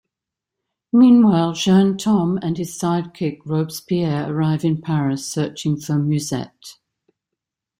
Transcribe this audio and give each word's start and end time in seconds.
Meanwhile, 0.91 1.53
Jaune 1.53 1.95
Tom 1.95 2.39
and 2.41 2.57
his 2.57 2.71
sidekick 2.75 3.41
Robespierre 3.45 4.33
arrive 4.35 4.65
in 4.65 4.81
Paris, 4.81 5.27
searching 5.27 5.79
for 5.79 5.93
Mewsette. 5.99 6.79